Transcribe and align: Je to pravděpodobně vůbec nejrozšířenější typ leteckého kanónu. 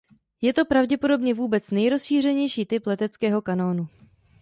Je 0.41 0.53
to 0.53 0.65
pravděpodobně 0.65 1.33
vůbec 1.33 1.71
nejrozšířenější 1.71 2.65
typ 2.65 2.85
leteckého 2.85 3.41
kanónu. 3.41 3.87